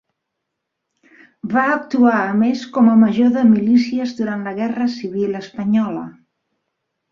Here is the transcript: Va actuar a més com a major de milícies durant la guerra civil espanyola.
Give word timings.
Va 1.51 1.65
actuar 1.73 2.13
a 2.21 2.31
més 2.39 2.63
com 2.79 2.89
a 2.93 2.97
major 3.03 3.31
de 3.37 3.45
milícies 3.51 4.17
durant 4.23 4.49
la 4.49 4.57
guerra 4.63 4.91
civil 4.97 5.39
espanyola. 5.45 6.05